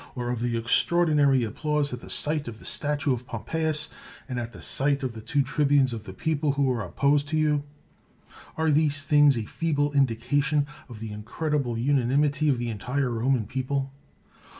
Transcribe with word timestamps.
or 0.15 0.31
of 0.31 0.39
the 0.39 0.57
extraordinary 0.57 1.43
applause 1.43 1.93
at 1.93 1.99
the 1.99 2.09
sight 2.09 2.47
of 2.47 2.57
the 2.57 2.65
statue 2.65 3.13
of 3.13 3.27
Pompeius? 3.27 3.87
and 4.27 4.39
at 4.39 4.51
that 4.51 4.63
sight 4.63 5.03
of 5.03 5.13
the 5.13 5.19
166 5.19 5.29
CICERO 5.29 5.45
two 5.45 5.55
tribunes 5.67 5.93
of 5.93 6.05
the 6.05 6.11
people 6.19 6.53
who 6.53 6.71
are 6.71 6.81
opposed 6.83 7.27
to 7.27 7.37
you? 7.37 7.61
Are 8.57 8.71
these 8.71 9.03
things 9.03 9.37
a 9.37 9.45
feeble 9.45 9.93
indication 9.93 10.65
of 10.89 11.01
the 11.01 11.11
incredible 11.11 11.77
unanimity 11.77 12.49
of 12.49 12.57
the 12.57 12.69
entire 12.71 13.11
Roman 13.11 13.45
people? 13.45 13.91